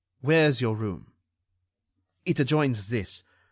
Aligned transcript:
"Where 0.21 0.49
is 0.49 0.61
your 0.61 0.75
room?" 0.75 1.11
"It 2.25 2.39
adjoins 2.39 2.87
this. 2.87 3.21